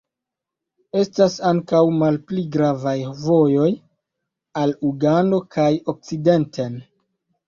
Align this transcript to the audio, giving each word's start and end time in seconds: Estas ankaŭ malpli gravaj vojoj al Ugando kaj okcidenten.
Estas 0.99 1.33
ankaŭ 1.49 1.81
malpli 1.97 2.45
gravaj 2.55 2.93
vojoj 3.25 3.67
al 4.63 4.73
Ugando 4.87 5.41
kaj 5.57 5.69
okcidenten. 5.95 6.81